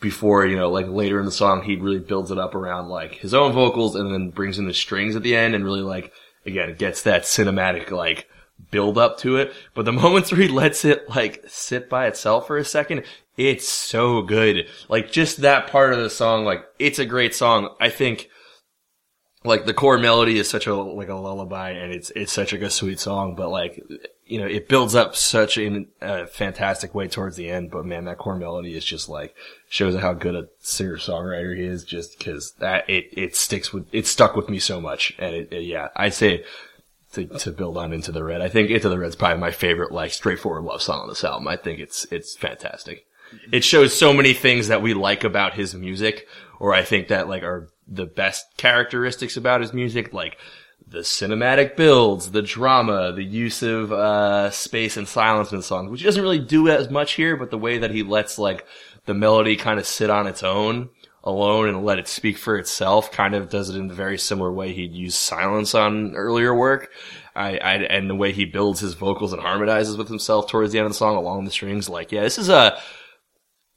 [0.00, 3.14] before you know like later in the song he really builds it up around like
[3.16, 6.12] his own vocals and then brings in the strings at the end and really like
[6.46, 8.26] again gets that cinematic like
[8.70, 9.52] build up to it.
[9.74, 13.04] But the moments where he lets it like sit by itself for a second,
[13.36, 14.66] it's so good.
[14.88, 17.74] Like just that part of the song, like it's a great song.
[17.80, 18.28] I think
[19.42, 22.62] like the core melody is such a like a lullaby and it's it's such like
[22.62, 23.83] a sweet song, but like
[24.26, 27.70] you know it builds up such in a fantastic way towards the end.
[27.70, 29.35] But man, that core melody is just like
[29.68, 31.85] shows how good a singer songwriter he is.
[31.85, 35.53] Just because that it it sticks with it stuck with me so much, and it,
[35.53, 36.44] it yeah, I say
[37.12, 38.40] to, to build on Into the Red.
[38.40, 41.48] I think Into the Red's probably my favorite, like, straightforward love song on this album.
[41.48, 43.07] I think it's, it's fantastic.
[43.53, 46.26] It shows so many things that we like about his music,
[46.59, 50.38] or I think that, like, are the best characteristics about his music, like,
[50.87, 55.90] the cinematic builds, the drama, the use of, uh, space and silence in the songs,
[55.90, 58.64] which he doesn't really do as much here, but the way that he lets, like,
[59.05, 60.88] the melody kind of sit on its own,
[61.22, 63.12] alone and let it speak for itself.
[63.12, 66.90] Kind of does it in a very similar way he'd use silence on earlier work.
[67.37, 70.79] I, I, and the way he builds his vocals and harmonizes with himself towards the
[70.79, 71.88] end of the song along the strings.
[71.88, 72.81] Like, yeah, this is a,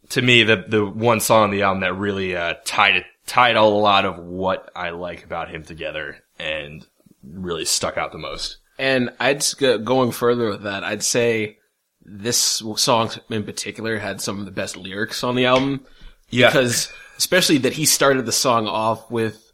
[0.10, 3.56] to me, the, the one song on the album that really, uh, tied it, tied
[3.56, 6.86] a lot of what I like about him together and
[7.24, 8.58] really stuck out the most.
[8.78, 11.58] And I'd go- going further with that, I'd say
[12.06, 15.86] this song in particular had some of the best lyrics on the album.
[16.30, 16.48] Yeah.
[16.48, 19.52] Because especially that he started the song off with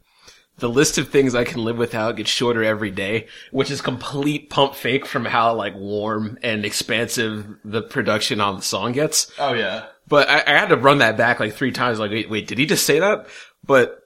[0.58, 4.50] the list of things I can live without gets shorter every day, which is complete
[4.50, 9.32] pump fake from how like warm and expansive the production on the song gets.
[9.40, 9.86] Oh yeah.
[10.08, 12.00] But I, I had to run that back like three times.
[12.00, 13.28] Like, wait, wait, did he just say that?
[13.66, 14.00] But,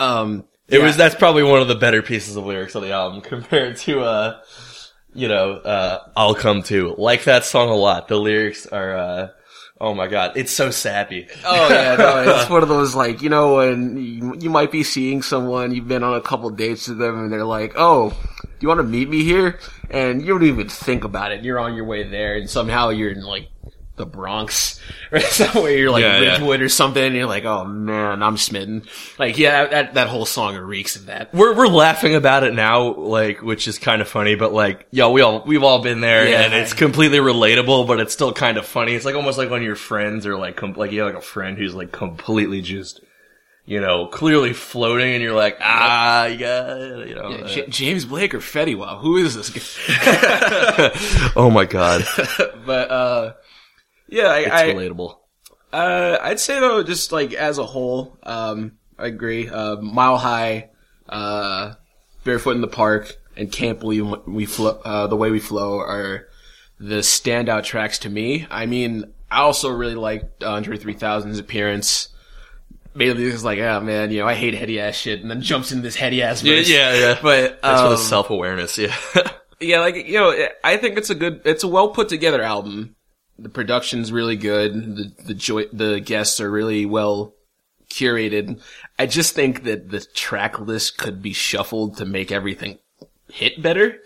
[0.00, 0.84] um, It yeah.
[0.84, 4.00] was, that's probably one of the better pieces of lyrics on the album compared to,
[4.00, 4.40] uh,
[5.14, 6.94] you know, uh, I'll come to.
[6.96, 8.08] Like that song a lot.
[8.08, 9.28] The lyrics are, uh,
[9.80, 11.28] oh my god, it's so sappy.
[11.44, 14.82] Oh yeah, no, it's one of those like you know when you, you might be
[14.82, 18.46] seeing someone you've been on a couple dates with them and they're like, "Oh, do
[18.60, 19.58] you want to meet me here?"
[19.90, 21.42] And you don't even think about it.
[21.44, 23.48] You're on your way there, and somehow you're in like
[23.98, 24.80] the Bronx
[25.12, 25.76] or somewhere.
[25.76, 26.32] You're like Yeah, yeah.
[26.32, 28.84] Ridgewood or something, and you're like, "Oh man, I'm smitten."
[29.18, 31.34] Like yeah, that that whole song reeks of that.
[31.34, 35.10] We're, we're laughing about it now, like, which is kind of funny, but like, yo,
[35.10, 36.40] we all, we've all been there Yeah.
[36.42, 38.94] and it's completely relatable, but it's still kind of funny.
[38.94, 41.26] It's like almost like when your friends are like, com- like you have like a
[41.26, 43.00] friend who's like completely just,
[43.66, 47.22] you know, clearly floating and you're like, ah, yeah, you know.
[47.32, 49.00] uh, J- James Blake or Fetty Wap?
[49.02, 50.90] Who is this guy?
[51.36, 52.04] oh my god.
[52.66, 53.32] but uh,
[54.08, 55.16] yeah, I, It's I relatable.
[55.72, 59.48] Uh, I'd say though, just like as a whole, um, I agree.
[59.48, 60.70] Uh, Mile High,
[61.08, 61.74] uh,
[62.24, 66.28] Barefoot in the Park, and Can't Believe We Flow, uh, The Way We Flow are
[66.80, 68.46] the standout tracks to me.
[68.50, 72.08] I mean, I also really liked Andre 3000's appearance.
[72.94, 75.70] Mainly because like, ah man, you know, I hate heady ass shit, and then jumps
[75.70, 76.68] into this heady ass Yeah, verse.
[76.68, 77.18] yeah, yeah.
[77.22, 78.96] But, That's for um, the self awareness, yeah.
[79.60, 82.96] yeah, like you know, I think it's a good, it's a well put together album.
[83.38, 84.96] The production's really good.
[84.96, 87.34] The the joy, the guests are really well
[87.88, 88.60] curated.
[88.98, 92.78] I just think that the track list could be shuffled to make everything
[93.30, 93.98] hit better.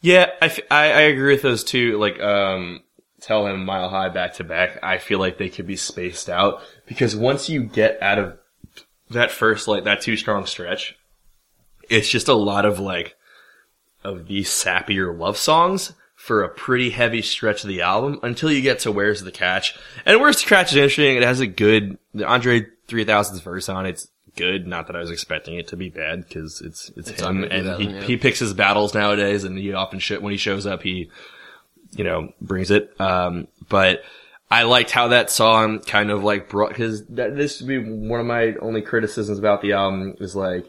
[0.00, 1.98] Yeah, I, f- I, I agree with those two.
[1.98, 2.82] Like, um,
[3.20, 4.78] tell him mile high back to back.
[4.82, 8.38] I feel like they could be spaced out because once you get out of
[9.10, 10.96] that first, like, that too strong stretch,
[11.90, 13.16] it's just a lot of like,
[14.04, 18.60] of these sappier love songs for a pretty heavy stretch of the album until you
[18.60, 19.78] get to Where's the Catch.
[20.04, 21.16] And Where's the Catch is interesting.
[21.16, 24.66] It has a good, the Andre 3000's verse on it's good.
[24.66, 27.88] Not that I was expecting it to be bad because it's, it's, him and he,
[27.88, 28.02] yeah.
[28.02, 31.08] he picks his battles nowadays and he often sh- when he shows up, he,
[31.92, 33.00] you know, brings it.
[33.00, 34.02] Um, but
[34.50, 38.18] I liked how that song kind of like brought, cause that, this would be one
[38.18, 40.68] of my only criticisms about the album is like,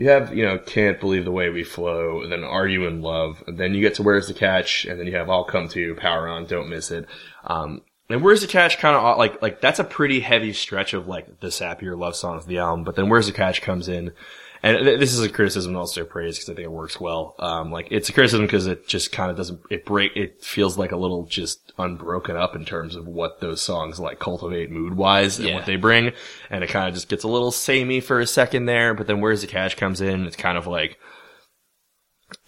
[0.00, 3.02] you have, you know, can't believe the way we flow, and then are you in
[3.02, 5.68] love, and then you get to where's the catch, and then you have I'll come
[5.68, 7.04] to you, power on, don't miss it.
[7.44, 11.06] Um, and where's the catch kind of like, like that's a pretty heavy stretch of
[11.06, 14.12] like the sappier love songs of the album, but then where's the catch comes in,
[14.62, 17.34] and th- this is a criticism, also a praise because I think it works well.
[17.38, 20.16] Um, like it's a criticism because it just kind of doesn't it break.
[20.16, 24.18] It feels like a little just unbroken up in terms of what those songs like
[24.18, 25.54] cultivate mood wise and Yeah.
[25.54, 26.12] what they bring,
[26.50, 28.94] and it kind of just gets a little samey for a second there.
[28.94, 30.98] But then where's the catch comes in, it's kind of like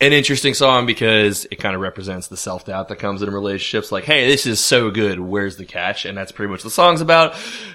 [0.00, 3.92] an interesting song because it kind of represents the self doubt that comes in relationships.
[3.92, 5.20] Like, hey, this is so good.
[5.20, 6.04] Where's the catch?
[6.04, 7.34] And that's pretty much the song's about.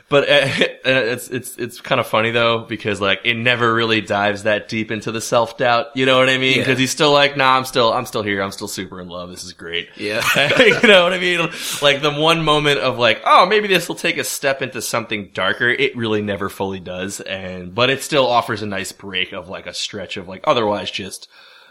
[0.09, 0.47] But uh,
[0.85, 4.91] it's it's it's kind of funny though because like it never really dives that deep
[4.91, 5.87] into the self doubt.
[5.95, 6.57] You know what I mean?
[6.57, 6.63] Yeah.
[6.63, 8.41] Because he's still like, nah, I'm still I'm still here.
[8.41, 9.29] I'm still super in love.
[9.29, 9.89] This is great.
[9.95, 10.21] Yeah.
[10.59, 11.49] you know what I mean?
[11.81, 15.31] Like the one moment of like, oh, maybe this will take a step into something
[15.33, 15.69] darker.
[15.69, 19.65] It really never fully does, and but it still offers a nice break of like
[19.65, 21.27] a stretch of like otherwise just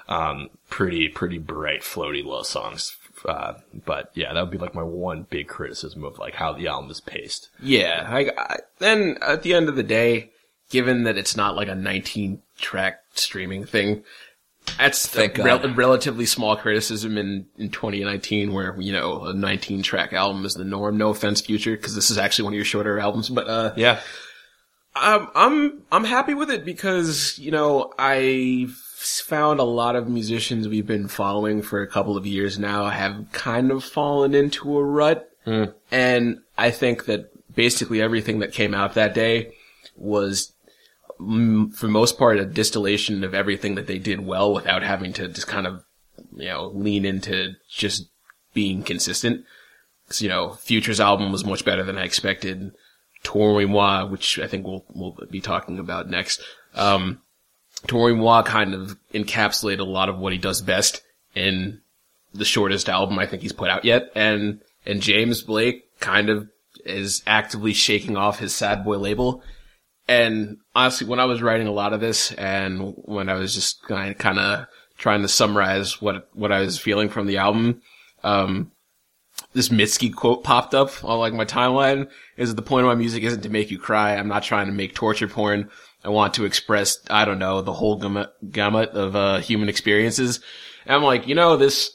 [0.09, 2.97] um pretty pretty bright floaty love songs.
[3.25, 6.67] Uh, but yeah, that would be like my one big criticism of like how the
[6.69, 7.49] album is paced.
[7.63, 10.31] Yeah, I, I, then at the end of the day,
[10.71, 14.05] given that it's not like a 19 track streaming thing,
[14.79, 19.83] that's Thank a rel- relatively small criticism in, in 2019 where, you know, a 19
[19.83, 20.99] track album is the norm.
[20.99, 24.01] No offense, Future, because this is actually one of your shorter albums, but, uh, Yeah,
[24.97, 30.69] um, I'm I'm happy with it because you know I found a lot of musicians
[30.69, 34.83] we've been following for a couple of years now have kind of fallen into a
[34.85, 35.31] rut,
[35.91, 39.53] and I think that basically everything that came out that day
[39.97, 40.53] was,
[41.21, 45.29] mm, for most part, a distillation of everything that they did well without having to
[45.29, 45.85] just kind of
[46.35, 48.09] you know lean into just
[48.55, 49.45] being consistent.
[50.09, 52.71] 'Cause, you know, Future's album was much better than I expected.
[53.23, 56.41] Toro y Moi, which I think we'll we'll be talking about next.
[56.75, 57.21] Um,
[57.87, 61.03] Toro y Moi kind of encapsulated a lot of what he does best
[61.35, 61.81] in
[62.35, 66.49] the shortest album I think he's put out yet, and and James Blake kind of
[66.85, 69.43] is actively shaking off his sad boy label.
[70.09, 73.83] And honestly, when I was writing a lot of this, and when I was just
[73.83, 74.67] kind of,
[74.99, 77.83] trying to summarize what what I was feeling from the album,
[78.23, 78.71] um,
[79.53, 82.95] this Mitski quote popped up on like my timeline is that the point of my
[82.95, 84.15] music isn't to make you cry.
[84.15, 85.71] I'm not trying to make torture porn.
[86.07, 90.41] I want to express, I don't know, the whole gamut, gamut of, uh, human experiences.
[90.87, 91.91] And I'm like, you know, this,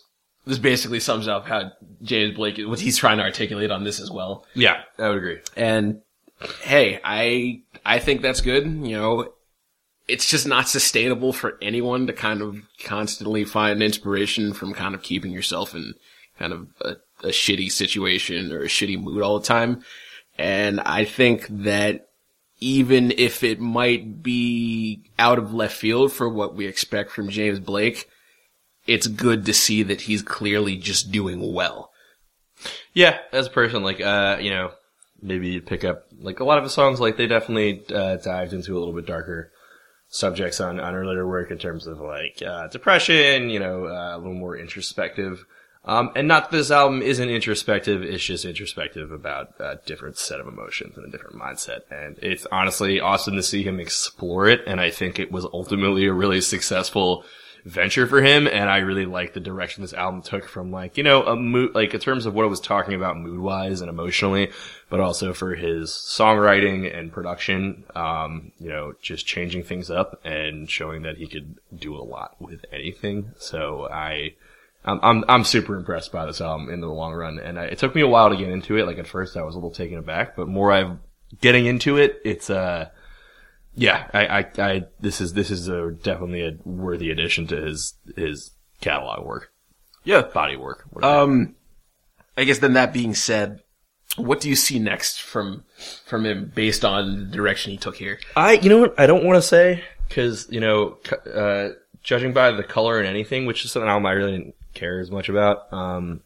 [0.46, 1.72] this basically sums up how
[2.02, 4.46] James Blake, what he's trying to articulate on this as well.
[4.54, 5.40] yeah, I would agree.
[5.56, 6.02] And
[6.62, 8.66] hey, I, I think that's good.
[8.66, 9.34] You know,
[10.10, 15.02] it's just not sustainable for anyone to kind of constantly find inspiration from kind of
[15.02, 15.94] keeping yourself in
[16.38, 19.84] kind of a, a shitty situation or a shitty mood all the time.
[20.38, 22.10] And I think that
[22.62, 27.60] even if it might be out of left field for what we expect from James
[27.60, 28.08] Blake,
[28.88, 31.92] it's good to see that he's clearly just doing well.
[32.94, 34.72] Yeah, as a person, like, uh, you know,
[35.22, 38.78] maybe pick up, like, a lot of his songs, like, they definitely, uh, dived into
[38.78, 39.52] a little bit darker
[40.08, 44.18] subjects on, on earlier work in terms of, like, uh, depression, you know, uh, a
[44.18, 45.46] little more introspective.
[45.84, 50.40] Um, and not that this album isn't introspective, it's just introspective about a different set
[50.40, 51.82] of emotions and a different mindset.
[51.90, 56.06] And it's honestly awesome to see him explore it, and I think it was ultimately
[56.06, 57.26] a really successful
[57.66, 61.04] venture for him, and I really like the direction this album took from like, you
[61.04, 63.90] know, a mood, like in terms of what it was talking about mood wise and
[63.90, 64.52] emotionally,
[64.90, 70.70] but also for his songwriting and production, um, you know, just changing things up and
[70.70, 73.32] showing that he could do a lot with anything.
[73.38, 74.34] So I,
[74.84, 77.78] I'm, I'm, I'm super impressed by this album in the long run, and I, it
[77.78, 78.86] took me a while to get into it.
[78.88, 81.02] Like at first I was a little taken aback, but more I'm
[81.40, 82.90] getting into it, it's, uh,
[83.76, 87.94] yeah, I, I, I, this is, this is a, definitely a worthy addition to his,
[88.16, 89.52] his catalog work,
[90.04, 90.22] Yeah.
[90.24, 90.84] body work.
[90.90, 91.14] whatever.
[91.22, 91.56] Um,
[92.36, 93.62] I guess then that being said,
[94.18, 95.64] what do you see next from
[96.06, 98.20] from him based on the direction he took here?
[98.36, 100.98] I, you know what, I don't want to say, cause, you know,
[101.34, 101.70] uh,
[102.04, 105.12] judging by the Colour in Anything, which is an album I really didn't care as
[105.12, 106.22] much about, um,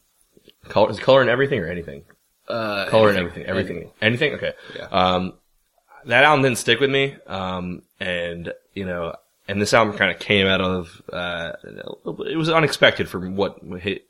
[0.68, 2.04] color, is color and everything or anything?
[2.48, 4.34] Uh, color and everything, everything, anything.
[4.34, 4.52] Okay.
[4.76, 4.86] Yeah.
[4.86, 5.34] Um,
[6.04, 7.16] that album didn't stick with me.
[7.26, 9.16] Um, and you know,
[9.48, 13.58] and this album kind of came out of, uh, it was unexpected from what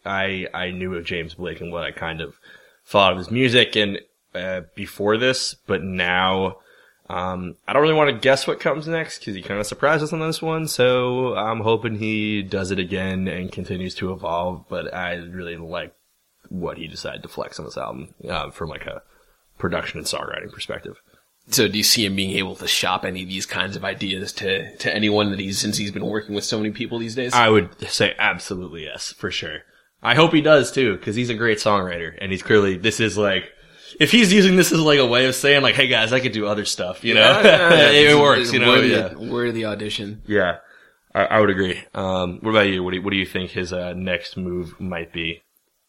[0.05, 2.35] I, I knew of James Blake and what I kind of
[2.87, 4.01] thought of his music and,
[4.35, 6.57] uh, before this, but now,
[7.09, 10.03] um, I don't really want to guess what comes next because he kind of surprised
[10.03, 10.67] us on this one.
[10.67, 14.65] So I'm hoping he does it again and continues to evolve.
[14.69, 15.95] But I really like
[16.49, 19.03] what he decided to flex on this album uh, from like a
[19.59, 21.01] production and songwriting perspective.
[21.49, 24.33] So do you see him being able to shop any of these kinds of ideas
[24.35, 27.33] to to anyone that he's since he's been working with so many people these days?
[27.33, 29.61] I would say absolutely yes, for sure.
[30.03, 33.17] I hope he does too, because he's a great songwriter, and he's clearly this is
[33.17, 33.53] like
[34.01, 36.33] if he's using this as like a way of saying like, "Hey guys, I could
[36.33, 37.89] do other stuff," you know, Yeah, yeah, yeah.
[37.91, 38.53] it, It's- works.
[38.53, 40.23] You know, worthy, yeah, worthy audition.
[40.27, 40.59] yeah.
[41.15, 41.83] I, I would agree.
[41.95, 42.83] Um, what about you?
[42.85, 45.43] What do you, what do you think his uh, next move might be?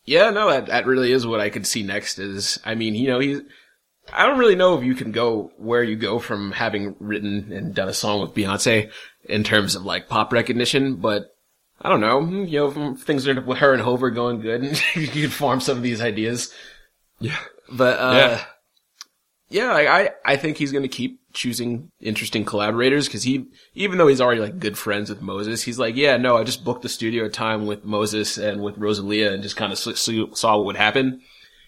[0.06, 2.18] Yeah, no, that that really is what I could see next.
[2.18, 3.42] Is I mean, you know, he's.
[4.14, 7.76] I don't really know if you can go where you go from having written and
[7.76, 8.90] done a song with Beyonce
[9.26, 11.36] in terms of like pop recognition, but
[11.82, 12.22] I don't know.
[12.46, 15.76] You know, things are with her and Hova going good, and you can farm some
[15.76, 16.54] of these ideas.
[17.20, 17.36] Yeah.
[17.70, 18.46] But uh, Yeah.
[19.50, 23.46] yeah, like, I I think he's gonna keep choosing interesting collaborators because he
[23.76, 26.64] even though he's already like good friends with Moses, he's like, yeah, no, I just
[26.64, 30.66] booked the studio time with Moses and with Rosalia and just kind of saw what
[30.66, 31.22] would happen.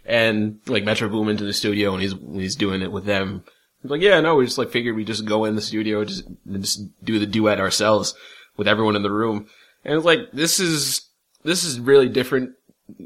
[0.05, 3.43] And like Metro Boom into the studio and he's he's doing it with them.
[3.81, 6.25] He's like, yeah, no, we just like figured we just go in the studio just
[6.25, 8.15] and just do the duet ourselves
[8.57, 9.47] with everyone in the room.
[9.85, 11.01] And it's like this is
[11.43, 12.51] this is really different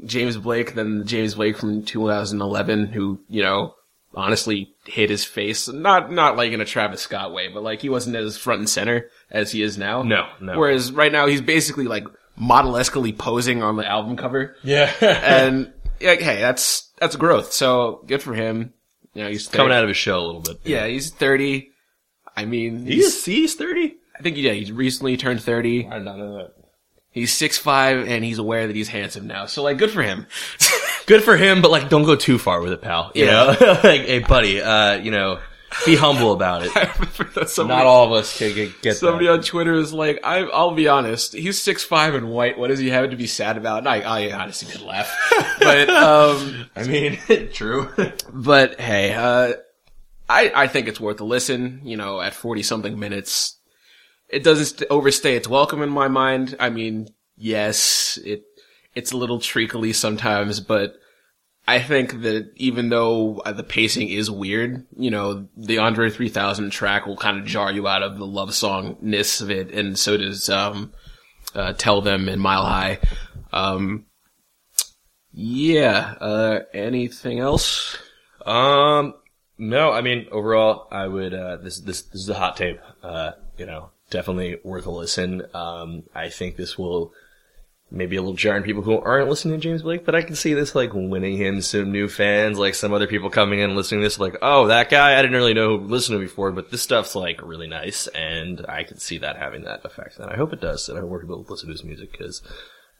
[0.04, 3.74] James Blake than James Blake from 2011 who, you know,
[4.14, 5.68] honestly hit his face.
[5.68, 8.68] Not, not like in a Travis Scott way, but like he wasn't as front and
[8.68, 10.02] center as he is now.
[10.02, 10.58] No, no.
[10.58, 12.04] Whereas right now he's basically like
[12.40, 14.56] modelesquely posing on the album cover.
[14.62, 17.52] Yeah, And like, hey, that's, that's growth.
[17.52, 18.72] So good for him.
[19.14, 19.56] You know, he's 30.
[19.56, 20.60] coming out of his shell a little bit.
[20.64, 21.70] Yeah, he's 30.
[22.36, 23.94] I mean, he's he's thirty.
[24.18, 25.86] I think, yeah, he's recently turned 30.
[25.86, 26.52] I did not know that.
[27.14, 29.46] He's six five and he's aware that he's handsome now.
[29.46, 30.26] So like, good for him.
[31.06, 33.12] Good for him, but like, don't go too far with it, pal.
[33.14, 33.30] You Yeah.
[33.60, 35.38] know, like, hey, buddy, uh, you know,
[35.84, 36.72] be humble about it.
[36.76, 39.32] I remember that somebody, Not all of us can get, get somebody that.
[39.32, 42.56] on Twitter is like, I, I'll be honest, he's six five and white.
[42.58, 43.80] What does he have to be sad about?
[43.80, 45.14] And I, I honestly did laugh.
[45.60, 47.18] but, um, I mean,
[47.52, 47.92] true.
[48.32, 49.52] but hey, uh,
[50.26, 53.58] I, I think it's worth a listen, you know, at 40 something minutes.
[54.28, 56.56] It doesn't overstay its welcome in my mind.
[56.58, 58.44] I mean, yes, it,
[58.94, 60.96] it's a little treacly sometimes, but
[61.66, 66.70] I think that even though uh, the pacing is weird, you know, the Andre 3000
[66.70, 70.16] track will kind of jar you out of the love songness of it, and so
[70.16, 70.92] does, um,
[71.54, 72.98] uh, Tell Them and Mile High.
[73.52, 74.06] Um,
[75.32, 77.96] yeah, uh, anything else?
[78.44, 79.14] Um,
[79.56, 82.80] no, I mean, overall, I would, uh, this, this, this is a hot tape.
[83.02, 85.42] Uh, you know, definitely worth a listen.
[85.52, 87.12] Um, I think this will
[87.90, 90.36] maybe a little jar on people who aren't listening to James Blake, but I can
[90.36, 94.00] see this like winning him some new fans, like some other people coming in listening
[94.00, 96.70] to this, like, oh, that guy, I didn't really know who listened to before, but
[96.70, 100.36] this stuff's like really nice, and I can see that having that effect, and I
[100.36, 102.40] hope it does, and I hope more people listen to his music, because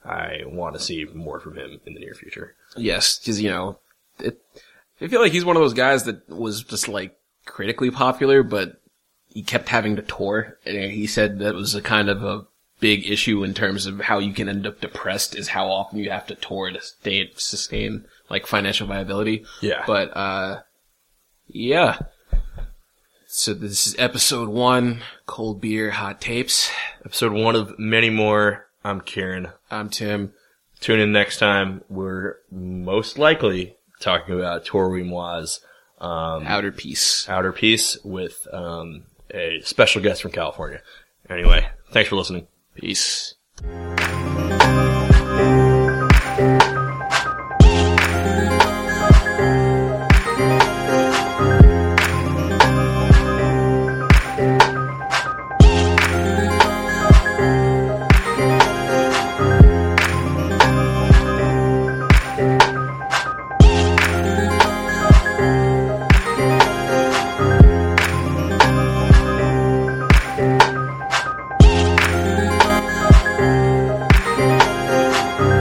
[0.05, 2.55] I want to see more from him in the near future.
[2.77, 3.79] Yes, because you know,
[4.19, 4.41] it,
[5.01, 8.81] I feel like he's one of those guys that was just like critically popular, but
[9.35, 12.47] he kept having to tour, and he said that was a kind of a
[12.79, 16.11] big issue in terms of how you can end up depressed is how often you
[16.11, 19.45] have to tour to stay sustain like financial viability.
[19.61, 19.83] Yeah.
[19.87, 20.63] But uh,
[21.49, 21.99] yeah.
[23.27, 26.71] So this is episode one, cold beer, hot tapes.
[27.05, 28.67] Episode one of many more.
[28.85, 29.49] I'm Kieran.
[29.69, 30.33] I'm Tim.
[30.79, 31.83] Tune in next time.
[31.89, 35.59] We're most likely talking about Toro y Moi's
[36.01, 37.29] um, Outer Peace.
[37.29, 40.81] Outer Peace with um, a special guest from California.
[41.29, 42.47] Anyway, thanks for listening.
[42.75, 43.35] Peace.